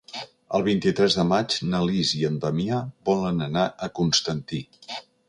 El 0.59 0.63
vint-i-tres 0.67 1.17
de 1.19 1.25
maig 1.31 1.57
na 1.73 1.81
Lis 1.89 2.13
i 2.21 2.25
en 2.31 2.39
Damià 2.45 2.79
volen 3.11 3.47
anar 3.49 3.67
a 3.89 3.91
Constantí. 4.01 4.63